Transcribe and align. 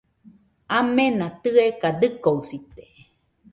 Amena 0.77 1.27
tɨeka 1.41 1.89
dɨkoɨsite 1.99 2.83